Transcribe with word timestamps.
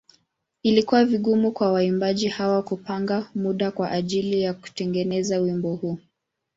Ilikuwa 0.63 1.05
vigumu 1.05 1.51
kwa 1.51 1.71
waimbaji 1.71 2.27
hawa 2.27 2.63
kupanga 2.63 3.29
muda 3.35 3.71
kwa 3.71 3.91
ajili 3.91 4.41
ya 4.41 4.53
kutengeneza 4.53 5.37
wimbo 5.39 5.75
huu. 5.75 5.99